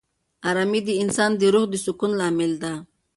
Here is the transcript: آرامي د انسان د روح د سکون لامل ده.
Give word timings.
آرامي 0.49 0.79
د 0.85 0.89
انسان 1.03 1.31
د 1.37 1.41
روح 1.53 1.65
د 1.71 1.75
سکون 1.85 2.11
لامل 2.19 2.51
ده. 2.63 2.73